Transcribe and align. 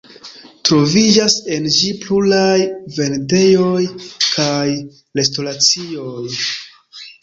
Troviĝas 0.69 1.35
en 1.57 1.67
ĝi 1.75 1.91
pluraj 2.07 2.57
vendejoj 2.97 3.85
kaj 4.33 4.69
restoracioj. 5.23 6.39